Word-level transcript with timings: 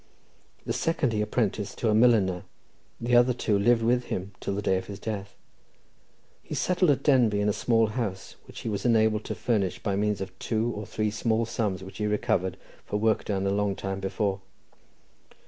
The 0.65 0.73
second 0.73 1.13
he 1.13 1.21
apprenticed 1.21 1.77
to 1.77 1.89
a 1.91 1.93
milliner, 1.93 2.41
the 2.99 3.15
other 3.15 3.35
two 3.35 3.59
lived 3.59 3.83
with 3.83 4.05
him 4.05 4.31
till 4.39 4.55
the 4.55 4.61
day 4.63 4.77
of 4.77 4.87
his 4.87 4.97
death. 4.97 5.35
He 6.41 6.55
settled 6.55 6.89
at 6.89 7.03
Denbigh 7.03 7.37
in 7.39 7.47
a 7.47 7.53
small 7.53 7.85
house, 7.85 8.35
which 8.47 8.61
he 8.61 8.67
was 8.67 8.83
enabled 8.83 9.25
to 9.25 9.35
furnish 9.35 9.77
by 9.83 9.95
means 9.95 10.19
of 10.19 10.39
two 10.39 10.71
or 10.75 10.87
three 10.87 11.11
small 11.11 11.45
sums 11.45 11.83
which 11.83 11.99
he 11.99 12.07
recovered 12.07 12.57
for 12.83 12.97
work 12.97 13.25
done 13.25 13.45
a 13.45 13.51
long 13.51 13.75
time 13.75 13.99
before. 13.99 14.41